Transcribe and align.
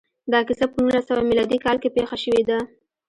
دا 0.31 0.39
کیسه 0.47 0.65
په 0.71 0.77
نولس 0.83 1.03
سوه 1.09 1.21
میلادي 1.29 1.57
کال 1.65 1.77
کې 1.81 1.93
پېښه 1.95 2.15
شوې 2.23 2.41
ده 2.49 2.57